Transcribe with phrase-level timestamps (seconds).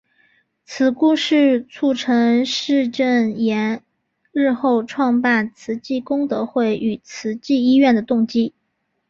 [0.65, 3.83] 此故事促成释证严
[4.31, 8.55] 日后创办慈济功德会与慈济医院的动机。